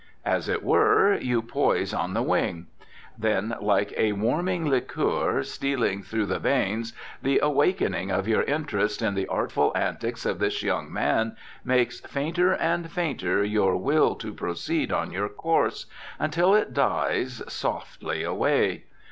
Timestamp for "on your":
14.91-15.29